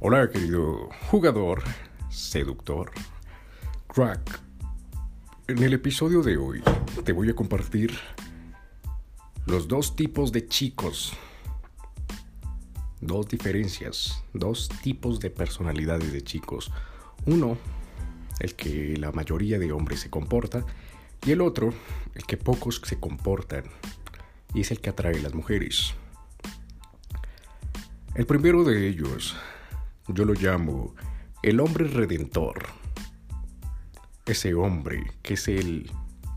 Hola 0.00 0.30
querido 0.30 0.90
jugador, 1.10 1.64
seductor, 2.08 2.92
crack. 3.88 4.40
En 5.48 5.60
el 5.60 5.72
episodio 5.72 6.22
de 6.22 6.36
hoy 6.36 6.62
te 7.04 7.10
voy 7.10 7.30
a 7.30 7.34
compartir 7.34 7.98
los 9.46 9.66
dos 9.66 9.96
tipos 9.96 10.30
de 10.30 10.46
chicos, 10.46 11.14
dos 13.00 13.26
diferencias, 13.26 14.22
dos 14.32 14.68
tipos 14.84 15.18
de 15.18 15.30
personalidades 15.30 16.12
de 16.12 16.22
chicos. 16.22 16.70
Uno, 17.26 17.58
el 18.38 18.54
que 18.54 18.96
la 18.98 19.10
mayoría 19.10 19.58
de 19.58 19.72
hombres 19.72 19.98
se 19.98 20.10
comporta, 20.10 20.64
y 21.26 21.32
el 21.32 21.40
otro, 21.40 21.74
el 22.14 22.22
que 22.22 22.36
pocos 22.36 22.80
se 22.84 23.00
comportan, 23.00 23.64
y 24.54 24.60
es 24.60 24.70
el 24.70 24.80
que 24.80 24.90
atrae 24.90 25.18
a 25.18 25.22
las 25.22 25.34
mujeres. 25.34 25.92
El 28.14 28.26
primero 28.26 28.62
de 28.62 28.86
ellos 28.86 29.36
yo 30.08 30.24
lo 30.24 30.34
llamo 30.34 30.94
el 31.42 31.60
hombre 31.60 31.86
redentor. 31.86 32.66
Ese 34.26 34.54
hombre 34.54 35.12
que 35.22 35.34
es 35.34 35.48
el 35.48 35.90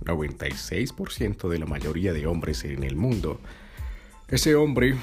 96% 0.05 1.49
de 1.49 1.59
la 1.59 1.65
mayoría 1.65 2.13
de 2.13 2.27
hombres 2.27 2.63
en 2.65 2.83
el 2.83 2.95
mundo. 2.95 3.39
Ese 4.27 4.55
hombre 4.55 4.95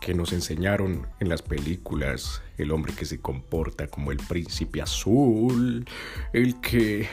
que 0.00 0.14
nos 0.14 0.32
enseñaron 0.32 1.06
en 1.20 1.28
las 1.28 1.42
películas, 1.42 2.42
el 2.58 2.70
hombre 2.70 2.92
que 2.94 3.04
se 3.04 3.20
comporta 3.20 3.88
como 3.88 4.12
el 4.12 4.18
príncipe 4.18 4.82
azul, 4.82 5.84
el 6.32 6.60
que 6.60 7.08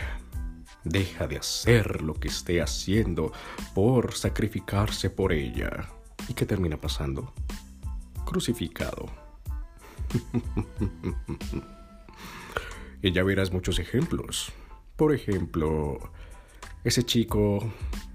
deja 0.83 1.27
de 1.27 1.37
hacer 1.37 2.01
lo 2.01 2.13
que 2.13 2.27
esté 2.27 2.61
haciendo 2.61 3.31
por 3.73 4.13
sacrificarse 4.13 5.09
por 5.09 5.33
ella. 5.33 5.89
¿Y 6.27 6.33
qué 6.33 6.45
termina 6.45 6.77
pasando? 6.77 7.33
Crucificado. 8.25 9.22
y 13.01 13.11
ya 13.11 13.23
verás 13.23 13.51
muchos 13.51 13.79
ejemplos. 13.79 14.51
Por 14.95 15.13
ejemplo, 15.13 15.97
ese 16.83 17.03
chico, 17.03 17.59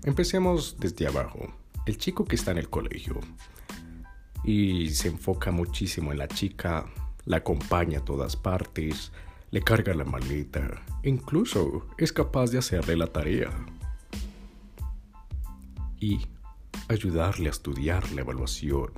empecemos 0.05 0.77
desde 0.79 1.07
abajo, 1.07 1.53
el 1.87 1.99
chico 1.99 2.25
que 2.25 2.37
está 2.37 2.53
en 2.53 2.59
el 2.59 2.69
colegio 2.69 3.19
y 4.45 4.91
se 4.91 5.09
enfoca 5.09 5.51
muchísimo 5.51 6.13
en 6.13 6.19
la 6.19 6.29
chica, 6.29 6.87
la 7.25 7.39
acompaña 7.39 7.99
a 7.99 8.05
todas 8.05 8.37
partes, 8.37 9.13
le 9.51 9.63
carga 9.63 9.95
la 9.95 10.05
maleta, 10.05 10.83
incluso 11.03 11.87
es 11.97 12.13
capaz 12.13 12.51
de 12.51 12.59
hacerle 12.59 12.97
la 12.97 13.09
tarea 13.09 13.51
y 15.99 16.21
ayudarle 16.89 17.49
a 17.49 17.51
estudiar 17.51 18.11
la 18.13 18.21
evaluación 18.21 18.93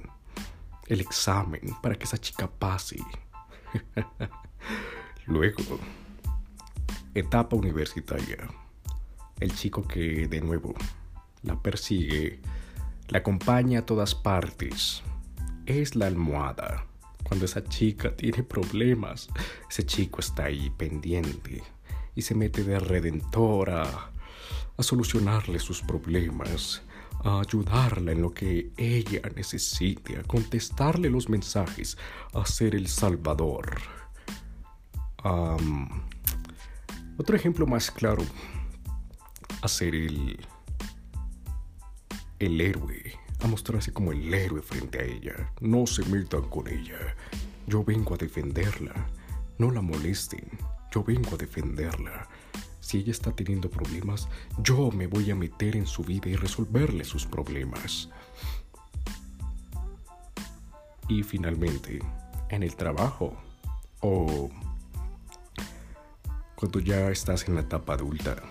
el 0.91 1.00
examen 1.00 1.60
para 1.80 1.94
que 1.94 2.05
esa 2.05 2.19
chica 2.19 2.50
pase. 2.50 2.98
Luego, 5.27 5.78
etapa 7.14 7.55
universitaria. 7.55 8.48
El 9.38 9.55
chico 9.55 9.86
que 9.86 10.27
de 10.27 10.41
nuevo 10.41 10.74
la 11.42 11.62
persigue, 11.62 12.41
la 13.08 13.19
acompaña 13.19 13.80
a 13.80 13.86
todas 13.86 14.16
partes. 14.16 15.02
Es 15.64 15.94
la 15.94 16.08
almohada. 16.08 16.86
Cuando 17.22 17.44
esa 17.44 17.62
chica 17.62 18.16
tiene 18.16 18.42
problemas, 18.42 19.28
ese 19.70 19.86
chico 19.86 20.19
está 20.19 20.47
ahí 20.47 20.70
pendiente 20.70 21.62
y 22.16 22.22
se 22.22 22.34
mete 22.34 22.64
de 22.64 22.80
redentora 22.80 24.10
a 24.77 24.82
solucionarle 24.82 25.60
sus 25.60 25.82
problemas 25.82 26.82
a 27.24 27.40
ayudarla 27.40 28.12
en 28.12 28.22
lo 28.22 28.32
que 28.32 28.72
ella 28.76 29.22
necesite, 29.34 30.18
a 30.18 30.22
contestarle 30.22 31.10
los 31.10 31.28
mensajes, 31.28 31.96
a 32.32 32.44
ser 32.46 32.74
el 32.74 32.86
salvador. 32.88 33.78
otro 37.19 37.36
ejemplo 37.36 37.66
más 37.66 37.91
claro, 37.91 38.25
a 39.62 39.69
ser 39.69 39.94
el, 39.94 40.38
el 42.38 42.60
héroe, 42.60 43.19
a 43.42 43.47
mostrarse 43.47 43.92
como 43.92 44.12
el 44.12 44.32
héroe 44.32 44.62
frente 44.62 45.00
a 45.00 45.04
ella. 45.04 45.53
No 45.60 45.86
se 45.86 46.04
metan 46.06 46.42
con 46.48 46.69
ella. 46.69 47.14
Yo 47.66 47.84
vengo 47.84 48.14
a 48.14 48.19
defenderla. 48.19 48.94
No 49.59 49.70
la 49.70 49.82
molesten. 49.82 50.48
Yo 50.91 51.04
vengo 51.04 51.34
a 51.34 51.36
defenderla. 51.36 52.28
Si 52.91 52.99
ella 52.99 53.12
está 53.12 53.31
teniendo 53.31 53.71
problemas, 53.71 54.28
yo 54.59 54.91
me 54.91 55.06
voy 55.06 55.31
a 55.31 55.37
meter 55.37 55.77
en 55.77 55.87
su 55.87 56.03
vida 56.03 56.28
y 56.28 56.34
resolverle 56.34 57.05
sus 57.05 57.25
problemas. 57.25 58.09
Y 61.06 61.23
finalmente, 61.23 62.01
en 62.49 62.65
el 62.65 62.75
trabajo 62.75 63.37
o 64.01 64.51
cuando 66.56 66.81
ya 66.81 67.12
estás 67.12 67.47
en 67.47 67.55
la 67.55 67.61
etapa 67.61 67.95
adulta, 67.95 68.43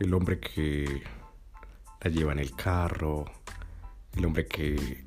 el 0.00 0.14
hombre 0.14 0.40
que 0.40 1.02
la 2.00 2.10
lleva 2.10 2.32
en 2.32 2.38
el 2.38 2.56
carro, 2.56 3.26
el 4.14 4.24
hombre 4.24 4.46
que 4.46 5.04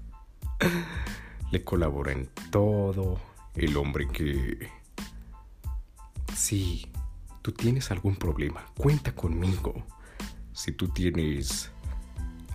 le 1.50 1.62
colabora 1.62 2.12
en 2.12 2.30
todo, 2.50 3.20
el 3.54 3.76
hombre 3.76 4.08
que 4.08 4.83
si 6.34 6.86
tú 7.42 7.52
tienes 7.52 7.90
algún 7.90 8.16
problema, 8.16 8.66
cuenta 8.76 9.14
conmigo. 9.14 9.84
Si 10.52 10.72
tú 10.72 10.88
tienes... 10.88 11.70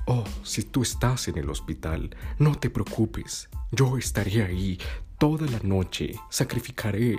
Oh, 0.05 0.23
si 0.43 0.63
tú 0.63 0.81
estás 0.81 1.27
en 1.27 1.37
el 1.37 1.49
hospital, 1.49 2.15
no 2.39 2.55
te 2.55 2.69
preocupes. 2.69 3.49
Yo 3.71 3.97
estaré 3.97 4.43
ahí 4.43 4.79
toda 5.19 5.45
la 5.47 5.59
noche. 5.59 6.13
Sacrificaré 6.29 7.17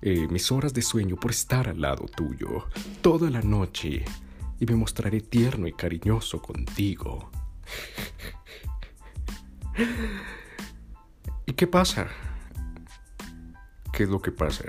eh, 0.00 0.26
mis 0.28 0.50
horas 0.50 0.72
de 0.72 0.82
sueño 0.82 1.16
por 1.16 1.30
estar 1.30 1.68
al 1.68 1.80
lado 1.80 2.06
tuyo. 2.06 2.66
Toda 3.02 3.28
la 3.30 3.42
noche. 3.42 4.04
Y 4.58 4.64
me 4.64 4.76
mostraré 4.76 5.20
tierno 5.20 5.66
y 5.66 5.72
cariñoso 5.72 6.40
contigo. 6.40 7.30
¿Y 11.46 11.52
qué 11.52 11.66
pasa? 11.66 12.08
¿Qué 13.92 14.04
es 14.04 14.08
lo 14.08 14.22
que 14.22 14.32
pasa? 14.32 14.64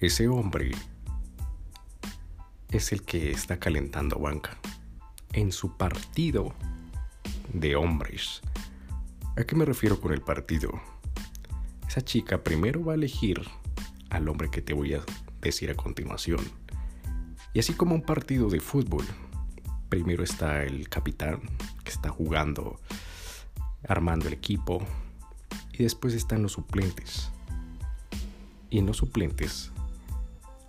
Ese 0.00 0.28
hombre 0.28 0.70
es 2.70 2.92
el 2.92 3.02
que 3.02 3.32
está 3.32 3.58
calentando 3.58 4.20
banca 4.20 4.56
en 5.32 5.50
su 5.50 5.76
partido 5.76 6.54
de 7.52 7.74
hombres. 7.74 8.40
¿A 9.36 9.42
qué 9.42 9.56
me 9.56 9.64
refiero 9.64 10.00
con 10.00 10.12
el 10.12 10.20
partido? 10.20 10.70
Esa 11.88 12.00
chica 12.00 12.44
primero 12.44 12.84
va 12.84 12.92
a 12.92 12.94
elegir 12.94 13.42
al 14.10 14.28
hombre 14.28 14.52
que 14.52 14.62
te 14.62 14.72
voy 14.72 14.94
a 14.94 15.02
decir 15.40 15.68
a 15.68 15.74
continuación. 15.74 16.44
Y 17.52 17.58
así 17.58 17.72
como 17.72 17.96
un 17.96 18.02
partido 18.02 18.48
de 18.50 18.60
fútbol, 18.60 19.04
primero 19.88 20.22
está 20.22 20.62
el 20.62 20.88
capitán 20.88 21.40
que 21.82 21.90
está 21.90 22.10
jugando, 22.10 22.80
armando 23.88 24.28
el 24.28 24.34
equipo, 24.34 24.80
y 25.72 25.82
después 25.82 26.14
están 26.14 26.44
los 26.44 26.52
suplentes. 26.52 27.32
Y 28.70 28.78
en 28.78 28.86
los 28.86 28.98
suplentes 28.98 29.72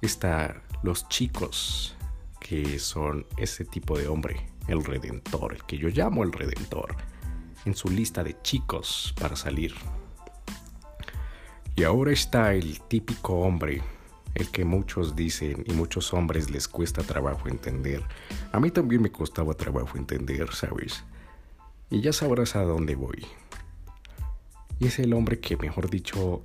está 0.02 0.62
los 0.84 1.08
chicos, 1.10 1.96
que 2.40 2.80
son 2.80 3.26
ese 3.38 3.66
tipo 3.66 3.98
de 3.98 4.08
hombre, 4.08 4.48
el 4.68 4.84
redentor, 4.84 5.54
el 5.54 5.64
que 5.66 5.78
yo 5.78 5.90
llamo 5.90 6.24
el 6.24 6.32
redentor, 6.32 6.96
en 7.66 7.76
su 7.76 7.90
lista 7.90 8.24
de 8.24 8.42
chicos 8.42 9.14
para 9.20 9.36
salir. 9.36 9.74
Y 11.76 11.84
ahora 11.84 12.12
está 12.12 12.54
el 12.54 12.80
típico 12.82 13.40
hombre, 13.40 13.82
el 14.36 14.50
que 14.52 14.66
muchos 14.66 15.16
dicen 15.16 15.64
y 15.68 15.74
muchos 15.74 16.14
hombres 16.14 16.50
les 16.50 16.68
cuesta 16.68 17.04
trabajo 17.04 17.48
entender. 17.48 18.04
A 18.52 18.60
mí 18.60 18.72
también 18.72 19.02
me 19.02 19.12
costaba 19.12 19.54
trabajo 19.54 19.98
entender, 19.98 20.54
¿sabes? 20.54 21.04
Y 21.90 22.02
ya 22.02 22.14
sabrás 22.14 22.56
a 22.56 22.64
dónde 22.64 22.96
voy. 22.96 23.26
Y 24.80 24.88
es 24.88 25.00
el 25.00 25.14
hombre 25.14 25.40
que, 25.40 25.58
mejor 25.58 25.90
dicho, 25.90 26.42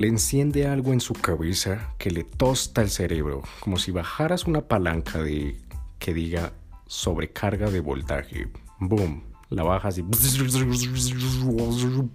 le 0.00 0.08
enciende 0.08 0.66
algo 0.66 0.94
en 0.94 1.00
su 1.02 1.12
cabeza 1.12 1.92
que 1.98 2.10
le 2.10 2.24
tosta 2.24 2.80
el 2.80 2.88
cerebro, 2.88 3.42
como 3.60 3.76
si 3.76 3.90
bajaras 3.90 4.46
una 4.46 4.62
palanca 4.62 5.22
de 5.22 5.60
que 5.98 6.14
diga 6.14 6.54
sobrecarga 6.86 7.70
de 7.70 7.80
voltaje. 7.80 8.48
Boom, 8.78 9.22
la 9.50 9.62
bajas 9.62 9.98
y 9.98 10.02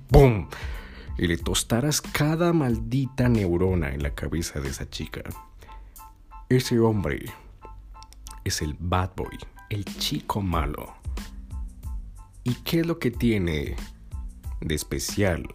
boom. 0.10 0.50
Y 1.20 1.28
le 1.28 1.38
tostaras 1.38 2.02
cada 2.02 2.54
maldita 2.54 3.30
neurona 3.30 3.94
en 3.94 4.02
la 4.02 4.16
cabeza 4.16 4.60
de 4.60 4.70
esa 4.70 4.90
chica. 4.90 5.22
Ese 6.50 6.80
hombre 6.80 7.26
es 8.44 8.64
el 8.64 8.76
bad 8.80 9.12
boy, 9.16 9.38
el 9.70 9.86
chico 9.86 10.42
malo. 10.42 10.96
¿Y 12.44 12.56
qué 12.64 12.80
es 12.80 12.88
lo 12.88 12.98
que 12.98 13.12
tiene 13.12 13.76
de 14.62 14.74
especial? 14.74 15.48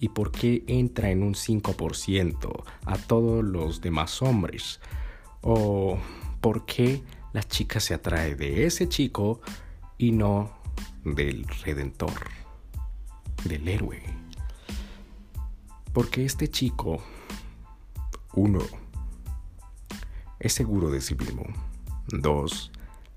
Y 0.00 0.08
por 0.08 0.32
qué 0.32 0.64
entra 0.66 1.10
en 1.10 1.22
un 1.22 1.34
5% 1.34 2.64
a 2.86 2.96
todos 2.96 3.44
los 3.44 3.82
demás 3.82 4.22
hombres. 4.22 4.80
O 5.42 5.98
por 6.40 6.64
qué 6.64 7.02
la 7.34 7.42
chica 7.42 7.80
se 7.80 7.92
atrae 7.92 8.34
de 8.34 8.64
ese 8.64 8.88
chico 8.88 9.42
y 9.98 10.12
no 10.12 10.58
del 11.04 11.46
redentor, 11.64 12.30
del 13.44 13.68
héroe. 13.68 14.02
Porque 15.92 16.24
este 16.24 16.48
chico, 16.48 17.02
uno, 18.32 18.60
es 20.38 20.54
seguro 20.54 20.90
de 20.90 21.02
sí 21.02 21.14
mismo. 21.14 21.44
Dos, 22.08 22.72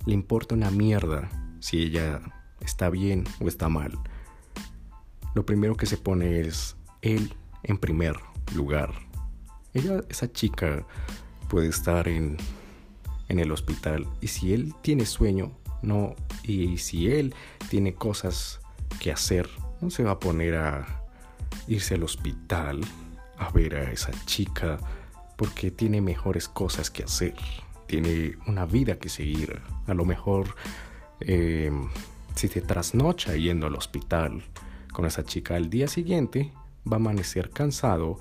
le 0.06 0.14
importa 0.14 0.54
una 0.54 0.70
mierda 0.70 1.30
si 1.62 1.82
ella 1.82 2.20
está 2.60 2.90
bien 2.90 3.24
o 3.40 3.48
está 3.48 3.70
mal. 3.70 3.98
Lo 5.34 5.46
primero 5.46 5.76
que 5.76 5.86
se 5.86 5.98
pone 5.98 6.42
es 6.42 6.76
él 7.02 7.34
en 7.64 7.78
primer 7.78 8.16
lugar. 8.56 8.94
Ella, 9.74 10.02
esa 10.10 10.32
chica, 10.32 10.86
puede 11.50 11.68
estar 11.68 12.08
en, 12.08 12.38
en 13.30 13.40
el 13.40 13.52
hospital 13.52 14.08
y 14.22 14.28
si 14.28 14.54
él 14.54 14.74
tiene 14.82 15.06
sueño, 15.06 15.52
no, 15.82 16.16
y 16.44 16.78
si 16.78 17.12
él 17.12 17.34
tiene 17.70 17.94
cosas 17.94 18.60
que 19.00 19.12
hacer, 19.12 19.50
no 19.82 19.90
se 19.90 20.04
va 20.04 20.12
a 20.12 20.20
poner 20.20 20.56
a 20.56 21.04
irse 21.68 21.96
al 21.96 22.04
hospital 22.04 22.82
a 23.38 23.52
ver 23.52 23.76
a 23.76 23.92
esa 23.92 24.12
chica 24.26 24.78
porque 25.36 25.72
tiene 25.72 26.02
mejores 26.02 26.48
cosas 26.48 26.90
que 26.90 27.04
hacer, 27.04 27.36
tiene 27.88 28.38
una 28.48 28.66
vida 28.66 28.98
que 28.98 29.10
seguir. 29.10 29.62
A 29.88 29.94
lo 29.94 30.06
mejor 30.06 30.56
em, 31.20 31.90
si 32.36 32.48
te 32.50 32.62
trasnocha 32.62 33.36
yendo 33.36 33.68
al 33.68 33.76
hospital 33.76 34.44
con 34.94 35.06
esa 35.06 35.24
chica 35.24 35.56
al 35.56 35.70
día 35.70 35.88
siguiente, 35.88 36.54
va 36.90 36.98
a 36.98 37.00
amanecer 37.00 37.50
cansado 37.50 38.20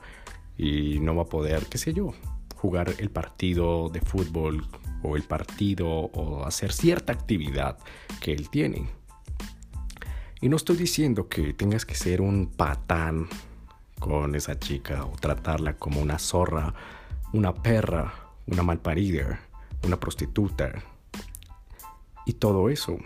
y 0.57 0.99
no 1.01 1.15
va 1.15 1.23
a 1.23 1.27
poder, 1.27 1.67
qué 1.67 1.79
sé 1.79 1.93
yo, 1.93 2.15
jugar 2.57 2.93
el 2.99 3.11
partido 3.11 3.89
de 3.89 4.01
fútbol 4.01 4.67
o 5.03 5.17
el 5.17 5.23
partido 5.23 5.89
o 5.89 6.45
hacer 6.45 6.73
cierta 6.73 7.13
actividad 7.13 7.79
que 8.21 8.33
él 8.33 8.49
tiene. 8.51 8.89
Y 10.41 10.49
no 10.49 10.57
estoy 10.57 10.77
diciendo 10.77 11.29
que 11.29 11.53
tengas 11.53 11.85
que 11.85 11.95
ser 11.95 12.21
un 12.21 12.47
patán 12.47 13.29
con 13.99 14.35
esa 14.35 14.59
chica 14.59 15.05
o 15.05 15.11
tratarla 15.13 15.75
como 15.75 16.01
una 16.01 16.19
zorra, 16.19 16.75
una 17.33 17.55
perra, 17.55 18.13
una 18.47 18.63
malparida, 18.63 19.41
una 19.85 19.99
prostituta 19.99 20.73
y 22.27 22.35
todo 22.35 22.69
eso, 22.71 22.99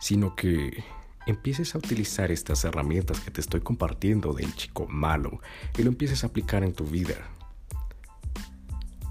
sino 0.00 0.34
que 0.34 0.84
empieces 1.26 1.74
a 1.74 1.78
utilizar 1.78 2.30
estas 2.30 2.64
herramientas 2.64 3.20
que 3.20 3.30
te 3.30 3.40
estoy 3.40 3.60
compartiendo 3.60 4.32
del 4.32 4.54
chico 4.54 4.86
malo 4.88 5.40
y 5.76 5.82
lo 5.82 5.90
empieces 5.90 6.24
a 6.24 6.28
aplicar 6.28 6.64
en 6.64 6.72
tu 6.72 6.84
vida. 6.84 7.16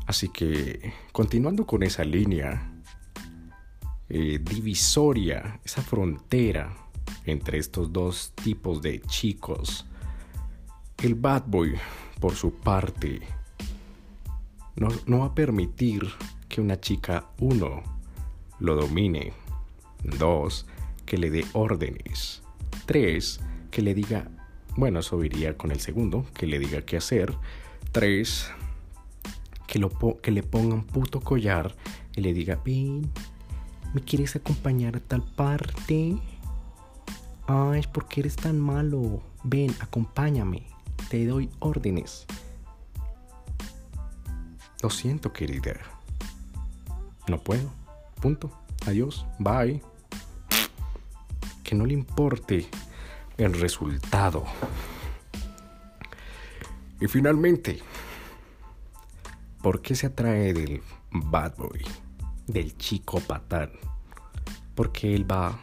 Así 0.07 0.29
que, 0.29 0.93
continuando 1.11 1.67
con 1.67 1.83
esa 1.83 2.03
línea, 2.03 2.81
eh, 4.09 4.39
divisoria, 4.41 5.59
esa 5.63 5.83
frontera 5.83 6.75
entre 7.25 7.59
estos 7.59 7.93
dos 7.93 8.33
tipos 8.35 8.81
de 8.81 9.01
chicos. 9.01 9.85
El 10.97 11.13
bad 11.13 11.43
boy, 11.45 11.75
por 12.19 12.33
su 12.33 12.53
parte, 12.55 13.21
no, 14.75 14.87
no 15.05 15.19
va 15.19 15.25
a 15.27 15.35
permitir 15.35 16.07
que 16.47 16.59
una 16.59 16.79
chica, 16.79 17.27
uno, 17.39 17.83
lo 18.59 18.75
domine. 18.75 19.33
Dos, 20.03 20.65
que 21.09 21.17
le 21.17 21.31
dé 21.31 21.43
órdenes. 21.53 22.43
Tres, 22.85 23.41
que 23.71 23.81
le 23.81 23.93
diga, 23.93 24.29
bueno, 24.77 24.99
eso 24.99 25.21
iría 25.23 25.57
con 25.57 25.71
el 25.71 25.79
segundo, 25.79 26.25
que 26.35 26.45
le 26.45 26.59
diga 26.59 26.83
qué 26.83 26.97
hacer. 26.97 27.33
Tres, 27.91 28.49
que, 29.67 29.79
lo 29.79 29.89
que 30.21 30.31
le 30.31 30.43
ponga 30.43 30.75
un 30.75 30.85
puto 30.85 31.19
collar 31.19 31.75
y 32.15 32.21
le 32.21 32.33
diga, 32.33 32.61
ven, 32.63 33.11
¿Me 33.93 34.01
quieres 34.01 34.35
acompañar 34.35 34.97
a 34.97 34.99
tal 34.99 35.23
parte? 35.23 36.15
Ay, 37.47 37.83
¿por 37.91 38.07
qué 38.07 38.19
eres 38.19 38.35
tan 38.35 38.59
malo? 38.59 39.23
Ven, 39.43 39.75
acompáñame. 39.79 40.67
Te 41.09 41.25
doy 41.25 41.49
órdenes. 41.57 42.27
Lo 44.83 44.91
siento, 44.91 45.33
querida. 45.33 45.79
No 47.27 47.39
puedo. 47.39 47.71
Punto. 48.21 48.51
Adiós. 48.85 49.25
Bye. 49.39 49.81
Que 51.69 51.75
no 51.75 51.85
le 51.85 51.93
importe 51.93 52.67
el 53.37 53.53
resultado. 53.53 54.43
Y 56.99 57.05
finalmente, 57.05 57.79
¿por 59.61 59.79
qué 59.83 59.93
se 59.93 60.07
atrae 60.07 60.51
del 60.51 60.81
bad 61.11 61.55
boy? 61.57 61.85
del 62.49 62.75
chico 62.77 63.19
patán, 63.19 63.71
porque 64.73 65.13
él 65.13 65.31
va 65.31 65.59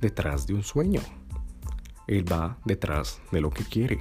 detrás 0.00 0.46
de 0.46 0.54
un 0.54 0.62
sueño, 0.62 1.00
él 2.06 2.30
va 2.30 2.58
detrás 2.64 3.20
de 3.32 3.40
lo 3.40 3.50
que 3.50 3.64
quiere 3.64 3.98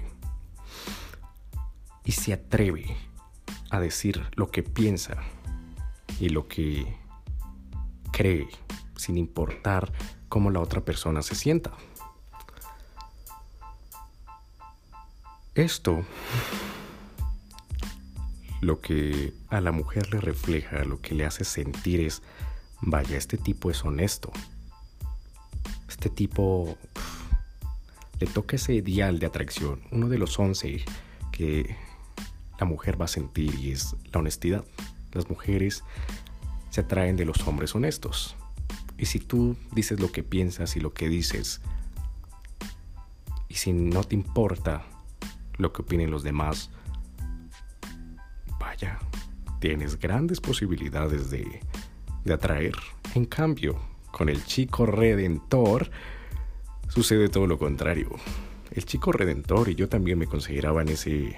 y 2.06 2.12
se 2.12 2.34
atreve 2.34 2.96
a 3.72 3.80
decir 3.80 4.24
lo 4.36 4.52
que 4.52 4.62
piensa 4.62 5.18
y 6.20 6.30
lo 6.30 6.48
que 6.48 6.96
cree 8.12 8.48
sin 8.96 9.18
importar 9.18 9.92
cómo 10.30 10.52
la 10.52 10.60
otra 10.60 10.82
persona 10.82 11.22
se 11.22 11.36
sienta. 11.36 11.74
Esto 15.56 16.06
lo 18.62 18.82
que 18.82 19.34
a 19.50 19.62
la 19.62 19.72
mujer 19.72 20.12
le 20.14 20.20
refleja, 20.20 20.84
lo 20.84 21.02
que 21.02 21.16
le 21.16 21.26
hace 21.26 21.44
sentir 21.44 22.02
es, 22.02 22.22
vaya, 22.82 23.18
este 23.18 23.38
tipo 23.38 23.72
es 23.72 23.84
honesto. 23.84 24.32
Este 25.88 26.10
tipo 26.10 26.78
le 28.20 28.28
toca 28.28 28.56
ese 28.56 28.74
ideal 28.74 29.20
de 29.20 29.28
atracción, 29.28 29.82
uno 29.92 30.10
de 30.10 30.18
los 30.18 30.38
once 30.40 30.84
que 31.32 31.76
la 32.60 32.66
mujer 32.66 33.00
va 33.00 33.06
a 33.06 33.10
sentir 33.10 33.54
y 33.56 33.72
es 33.72 33.96
la 34.12 34.20
honestidad. 34.20 34.66
Las 35.12 35.30
mujeres 35.30 35.84
se 36.70 36.82
atraen 36.82 37.16
de 37.16 37.26
los 37.26 37.48
hombres 37.48 37.76
honestos. 37.76 38.36
Y 38.98 39.06
si 39.06 39.20
tú 39.20 39.56
dices 39.72 40.00
lo 40.00 40.12
que 40.12 40.24
piensas 40.24 40.76
y 40.76 40.80
lo 40.80 40.94
que 40.94 41.10
dices, 41.10 41.62
y 43.48 43.56
si 43.56 43.74
no 43.74 44.04
te 44.04 44.16
importa 44.16 44.84
lo 45.58 45.72
que 45.74 45.84
opinen 45.84 46.12
los 46.12 46.24
demás, 46.24 46.72
tienes 49.60 50.00
grandes 50.00 50.40
posibilidades 50.40 51.30
de, 51.30 51.62
de 52.24 52.34
atraer. 52.34 52.76
En 53.16 53.26
cambio, 53.26 53.78
con 54.12 54.30
el 54.30 54.46
chico 54.46 54.86
redentor, 54.86 55.90
sucede 56.90 57.30
todo 57.30 57.48
lo 57.48 57.58
contrario. 57.58 58.10
El 58.72 58.86
chico 58.86 59.12
redentor, 59.12 59.70
y 59.70 59.76
yo 59.76 59.90
también 59.90 60.20
me 60.20 60.28
consideraba 60.28 60.82
en 60.82 60.90
ese, 60.90 61.38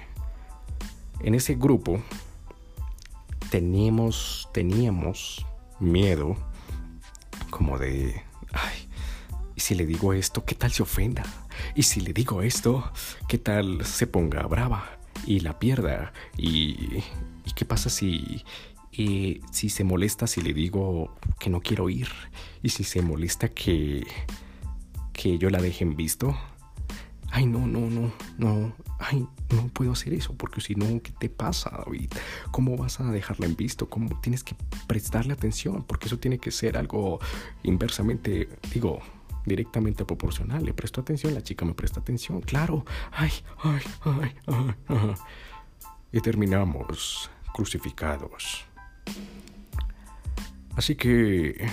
en 1.20 1.34
ese 1.34 1.54
grupo, 1.54 2.02
teníamos, 3.50 4.48
teníamos 4.52 5.46
miedo 5.78 6.36
como 7.60 7.78
de, 7.78 8.22
ay, 8.54 8.88
¿y 9.54 9.60
si 9.60 9.74
le 9.74 9.84
digo 9.84 10.14
esto, 10.14 10.46
qué 10.46 10.54
tal 10.54 10.72
se 10.72 10.82
ofenda? 10.82 11.22
¿Y 11.74 11.82
si 11.82 12.00
le 12.00 12.14
digo 12.14 12.40
esto, 12.40 12.90
qué 13.28 13.36
tal 13.36 13.84
se 13.84 14.06
ponga 14.06 14.46
brava 14.46 14.98
y 15.26 15.40
la 15.40 15.58
pierda? 15.58 16.14
Y, 16.38 17.02
¿Y 17.44 17.52
qué 17.54 17.66
pasa 17.66 17.90
si, 17.90 18.46
si 18.90 19.68
se 19.68 19.84
molesta 19.84 20.26
si 20.26 20.40
le 20.40 20.54
digo 20.54 21.14
que 21.38 21.50
no 21.50 21.60
quiero 21.60 21.90
ir? 21.90 22.08
¿Y 22.62 22.70
si 22.70 22.82
se 22.82 23.02
molesta 23.02 23.50
que, 23.50 24.06
que 25.12 25.36
yo 25.36 25.50
la 25.50 25.60
deje 25.60 25.84
en 25.84 25.96
visto? 25.96 26.34
Ay, 27.30 27.46
no, 27.46 27.66
no, 27.66 27.88
no, 27.88 28.12
no. 28.38 28.72
Ay, 28.98 29.26
no 29.50 29.68
puedo 29.68 29.92
hacer 29.92 30.12
eso 30.12 30.34
porque 30.34 30.60
si 30.60 30.74
no, 30.74 30.86
¿qué 31.02 31.12
te 31.12 31.28
pasa, 31.28 31.70
David? 31.84 32.10
¿Cómo 32.50 32.76
vas 32.76 33.00
a 33.00 33.10
dejarla 33.10 33.46
en 33.46 33.56
visto? 33.56 33.88
¿Cómo 33.88 34.20
tienes 34.20 34.44
que 34.44 34.54
prestarle 34.86 35.32
atención? 35.32 35.84
Porque 35.84 36.06
eso 36.06 36.18
tiene 36.18 36.38
que 36.38 36.50
ser 36.50 36.76
algo 36.76 37.18
inversamente, 37.62 38.48
digo, 38.72 39.00
directamente 39.46 40.04
proporcional. 40.04 40.64
Le 40.64 40.74
presto 40.74 41.00
atención, 41.00 41.34
la 41.34 41.42
chica 41.42 41.64
me 41.64 41.74
presta 41.74 42.00
atención. 42.00 42.40
Claro. 42.40 42.84
Ay, 43.12 43.30
ay, 43.62 43.82
ay, 44.04 44.34
ay. 44.46 44.74
ay. 44.88 45.14
Y 46.12 46.20
terminamos 46.20 47.30
crucificados. 47.52 48.64
Así 50.76 50.94
que, 50.94 51.68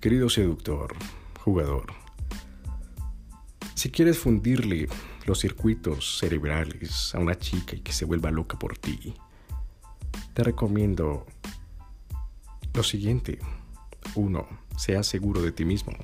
querido 0.00 0.28
seductor, 0.28 0.94
jugador, 1.44 2.01
si 3.82 3.90
quieres 3.90 4.16
fundirle 4.16 4.88
los 5.26 5.40
circuitos 5.40 6.20
cerebrales 6.20 7.12
a 7.16 7.18
una 7.18 7.36
chica 7.36 7.74
y 7.74 7.80
que 7.80 7.92
se 7.92 8.04
vuelva 8.04 8.30
loca 8.30 8.56
por 8.56 8.78
ti, 8.78 9.12
te 10.34 10.44
recomiendo 10.44 11.26
lo 12.72 12.84
siguiente. 12.84 13.40
Uno, 14.14 14.46
sea 14.76 15.02
seguro 15.02 15.42
de 15.42 15.50
ti 15.50 15.64
mismo. 15.64 15.94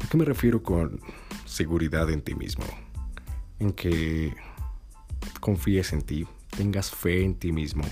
¿A 0.00 0.08
qué 0.08 0.16
me 0.16 0.24
refiero 0.24 0.60
con 0.60 1.00
seguridad 1.44 2.10
en 2.10 2.20
ti 2.20 2.34
mismo? 2.34 2.64
En 3.60 3.72
que 3.72 4.34
confíes 5.38 5.92
en 5.92 6.02
ti, 6.02 6.26
tengas 6.56 6.90
fe 6.90 7.22
en 7.22 7.36
ti 7.36 7.52
mismo, 7.52 7.84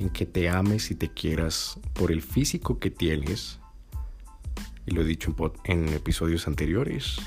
en 0.00 0.10
que 0.10 0.26
te 0.26 0.48
ames 0.48 0.90
y 0.90 0.96
te 0.96 1.08
quieras 1.08 1.78
por 1.92 2.10
el 2.10 2.20
físico 2.20 2.80
que 2.80 2.90
tienes. 2.90 3.60
Y 4.88 4.90
lo 4.90 5.02
he 5.02 5.04
dicho 5.04 5.34
en, 5.64 5.88
episodios 5.90 6.48
anteriores. 6.48 7.20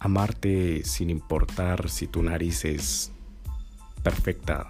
amarte 0.00 0.82
sin 0.84 1.08
importar 1.08 1.88
si 1.88 2.08
tu 2.08 2.20
nariz 2.20 2.64
es 2.64 3.12
perfecta, 4.02 4.66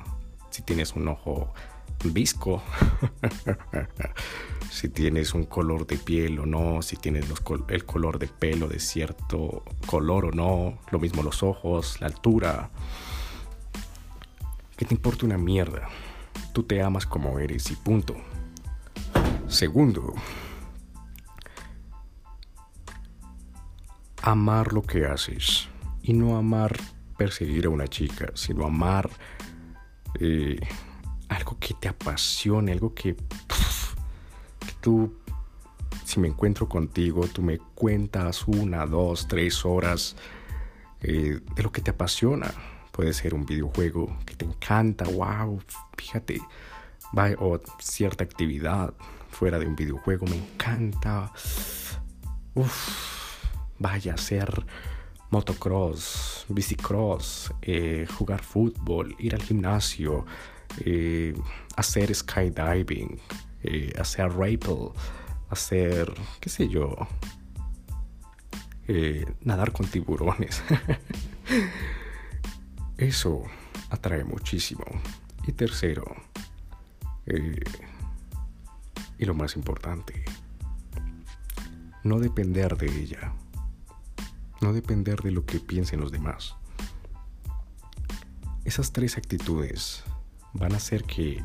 si 0.50 0.60
tienes 0.60 0.92
un 0.92 1.08
ojo 1.08 1.54
visco, 2.04 2.62
si 4.70 4.90
tienes 4.90 5.32
un 5.32 5.44
color 5.44 5.86
de 5.86 5.96
piel 5.96 6.38
o 6.40 6.44
no, 6.44 6.82
si 6.82 6.96
tienes 6.96 7.24
el 7.68 7.84
color 7.86 8.18
de 8.18 8.26
pelo 8.26 8.68
de 8.68 8.80
cierto 8.80 9.64
color 9.86 10.26
o 10.26 10.30
no, 10.30 10.78
lo 10.90 10.98
mismo 10.98 11.22
los 11.22 11.42
ojos, 11.42 12.02
la 12.02 12.08
altura. 12.08 12.68
Que 14.76 14.84
te 14.84 14.94
importa 14.94 15.24
una 15.24 15.38
mierda. 15.38 15.88
Tú 16.52 16.64
te 16.64 16.82
amas 16.82 17.06
como 17.06 17.38
eres 17.38 17.70
y 17.70 17.76
punto. 17.76 18.14
Segundo, 19.48 20.12
amar 24.30 24.74
lo 24.74 24.82
que 24.82 25.06
haces 25.06 25.68
y 26.02 26.12
no 26.12 26.36
amar 26.36 26.78
perseguir 27.16 27.64
a 27.64 27.70
una 27.70 27.88
chica, 27.88 28.30
sino 28.34 28.66
amar 28.66 29.08
eh, 30.20 30.60
algo 31.30 31.56
que 31.58 31.72
te 31.72 31.88
apasione, 31.88 32.72
algo 32.72 32.94
que, 32.94 33.16
que, 33.16 34.72
tú, 34.80 35.16
si 36.04 36.20
me 36.20 36.28
encuentro 36.28 36.68
contigo, 36.68 37.26
tú 37.26 37.40
me 37.42 37.58
cuentas 37.58 38.46
una, 38.46 38.84
dos, 38.84 39.26
tres 39.28 39.64
horas 39.64 40.14
eh, 41.00 41.40
de 41.54 41.62
lo 41.62 41.72
que 41.72 41.80
te 41.80 41.90
apasiona. 41.90 42.52
Puede 42.92 43.14
ser 43.14 43.32
un 43.32 43.46
videojuego 43.46 44.14
que 44.26 44.34
te 44.34 44.44
encanta, 44.44 45.04
wow, 45.06 45.58
fíjate, 45.96 46.40
o 47.38 47.60
cierta 47.78 48.24
actividad 48.24 48.92
fuera 49.30 49.58
de 49.58 49.66
un 49.66 49.74
videojuego 49.74 50.26
me 50.26 50.36
encanta. 50.36 51.32
Uf, 52.54 53.17
vaya 53.78 54.14
a 54.14 54.18
ser 54.18 54.64
motocross, 55.30 56.46
bicicross, 56.48 57.52
eh, 57.62 58.06
jugar 58.18 58.42
fútbol, 58.42 59.14
ir 59.18 59.34
al 59.34 59.42
gimnasio, 59.42 60.24
eh, 60.84 61.34
hacer 61.76 62.14
skydiving, 62.14 63.18
eh, 63.62 63.92
hacer 63.98 64.30
rappel, 64.30 64.90
hacer, 65.50 66.12
qué 66.40 66.48
sé 66.48 66.68
yo, 66.68 66.96
nadar 69.42 69.72
con 69.72 69.86
tiburones. 69.86 70.62
Eso 72.96 73.44
atrae 73.90 74.24
muchísimo. 74.24 74.84
Y 75.46 75.52
tercero, 75.52 76.04
y 79.18 79.24
lo 79.24 79.34
más 79.34 79.56
importante, 79.56 80.24
no 82.04 82.18
depender 82.18 82.76
de 82.76 82.86
ella 82.86 83.32
no 84.60 84.72
depender 84.72 85.20
de 85.22 85.30
lo 85.30 85.44
que 85.44 85.60
piensen 85.60 86.00
los 86.00 86.12
demás. 86.12 86.54
Esas 88.64 88.92
tres 88.92 89.16
actitudes 89.16 90.02
van 90.52 90.72
a 90.72 90.76
hacer 90.76 91.04
que 91.04 91.42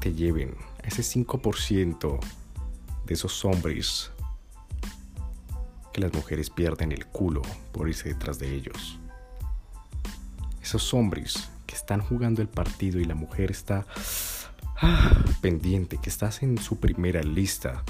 te 0.00 0.12
lleven 0.12 0.54
a 0.82 0.86
ese 0.86 1.02
5% 1.02 2.18
de 3.06 3.14
esos 3.14 3.44
hombres 3.44 4.10
que 5.92 6.00
las 6.00 6.12
mujeres 6.12 6.50
pierden 6.50 6.92
el 6.92 7.06
culo 7.06 7.42
por 7.72 7.88
irse 7.88 8.08
detrás 8.08 8.38
de 8.38 8.54
ellos. 8.54 8.98
Esos 10.62 10.92
hombres 10.94 11.48
que 11.66 11.74
están 11.74 12.00
jugando 12.00 12.42
el 12.42 12.48
partido 12.48 13.00
y 13.00 13.04
la 13.04 13.14
mujer 13.14 13.50
está 13.50 13.86
ah, 14.80 15.24
pendiente, 15.40 15.98
que 15.98 16.10
estás 16.10 16.42
en 16.42 16.58
su 16.58 16.78
primera 16.78 17.22
lista 17.22 17.84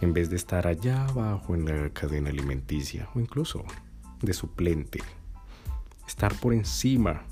en 0.00 0.12
vez 0.12 0.30
de 0.30 0.36
estar 0.36 0.66
allá 0.66 1.06
abajo 1.06 1.54
en 1.54 1.64
la 1.64 1.90
cadena 1.90 2.30
alimenticia 2.30 3.08
o 3.14 3.20
incluso 3.20 3.64
de 4.20 4.32
suplente. 4.32 5.00
Estar 6.06 6.34
por 6.34 6.54
encima 6.54 7.24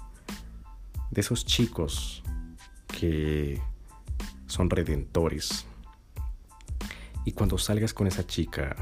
de 1.11 1.21
esos 1.21 1.45
chicos 1.45 2.23
que 2.87 3.61
son 4.47 4.71
redentores. 4.71 5.67
Y 7.25 7.33
cuando 7.33 7.59
salgas 7.59 7.93
con 7.93 8.07
esa 8.07 8.27
chica 8.27 8.77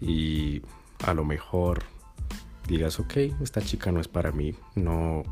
y 0.00 0.62
a 1.04 1.14
lo 1.14 1.24
mejor 1.24 1.84
digas, 2.68 2.98
ok, 2.98 3.16
esta 3.42 3.60
chica 3.60 3.92
no 3.92 4.00
es 4.00 4.08
para 4.08 4.32
mí, 4.32 4.54
no, 4.74 5.22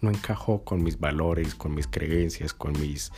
no 0.00 0.10
encajó 0.10 0.64
con 0.64 0.82
mis 0.82 0.98
valores, 0.98 1.54
con 1.54 1.74
mis 1.74 1.86
creencias, 1.86 2.54
con 2.54 2.72
mis 2.72 3.12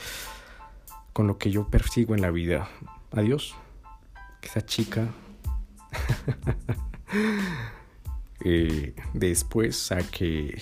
con 1.13 1.27
lo 1.27 1.37
que 1.37 1.51
yo 1.51 1.69
persigo 1.69 2.15
en 2.15 2.21
la 2.21 2.31
vida 2.31 2.69
adiós. 3.13 3.55
Que 4.41 4.49
esa 4.49 4.65
chica 4.65 5.09
eh, 8.45 8.95
después 9.15 9.77
saque 9.77 10.61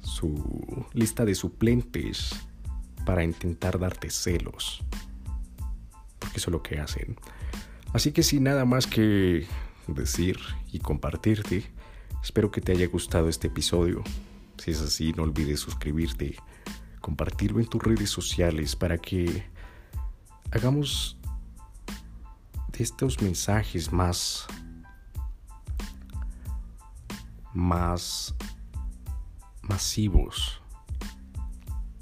su 0.00 0.86
lista 0.92 1.24
de 1.24 1.34
suplentes 1.34 2.30
para 3.04 3.24
intentar 3.24 3.78
darte 3.78 4.10
celos. 4.10 4.82
Porque 6.18 6.38
eso 6.38 6.50
es 6.50 6.52
lo 6.52 6.62
que 6.62 6.78
hacen. 6.78 7.16
Así 7.92 8.12
que 8.12 8.22
sin 8.22 8.44
nada 8.44 8.64
más 8.64 8.86
que 8.86 9.46
decir 9.86 10.38
y 10.72 10.80
compartirte, 10.80 11.64
espero 12.22 12.50
que 12.50 12.60
te 12.60 12.72
haya 12.72 12.86
gustado 12.86 13.28
este 13.28 13.46
episodio. 13.46 14.02
Si 14.58 14.72
es 14.72 14.80
así, 14.80 15.12
no 15.12 15.22
olvides 15.22 15.60
suscribirte, 15.60 16.36
compartirlo 17.00 17.60
en 17.60 17.66
tus 17.66 17.82
redes 17.82 18.10
sociales 18.10 18.76
para 18.76 18.98
que 18.98 19.44
hagamos 20.50 21.17
estos 22.78 23.20
mensajes 23.20 23.92
más 23.92 24.46
más 27.52 28.34
masivos 29.62 30.60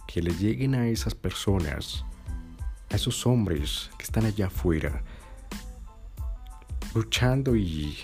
que 0.06 0.22
le 0.22 0.34
lleguen 0.34 0.74
a 0.74 0.88
esas 0.88 1.14
personas, 1.14 2.04
a 2.90 2.96
esos 2.96 3.26
hombres 3.26 3.90
que 3.98 4.04
están 4.04 4.24
allá 4.24 4.46
afuera, 4.46 5.02
luchando 6.94 7.56
y 7.56 7.96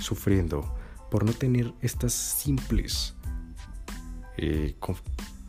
sufriendo 0.00 0.76
por 1.10 1.24
no 1.24 1.32
tener 1.32 1.72
estas 1.80 2.12
simples 2.12 3.14
eh, 4.36 4.76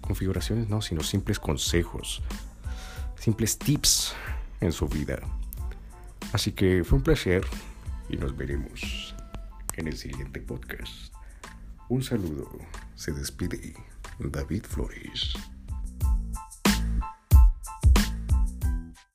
configuraciones, 0.01 0.69
no, 0.69 0.81
sino 0.81 1.01
simples 1.03 1.39
consejos, 1.39 2.21
simples 3.17 3.57
tips 3.57 4.13
en 4.59 4.71
su 4.71 4.87
vida. 4.87 5.19
Así 6.33 6.53
que 6.53 6.83
fue 6.83 6.97
un 6.97 7.03
placer 7.03 7.43
y 8.09 8.17
nos 8.17 8.35
veremos 8.35 9.15
en 9.75 9.87
el 9.87 9.97
siguiente 9.97 10.39
podcast. 10.39 11.13
Un 11.89 12.03
saludo, 12.03 12.49
se 12.95 13.11
despide 13.11 13.73
David 14.19 14.63
Flores. 14.63 15.33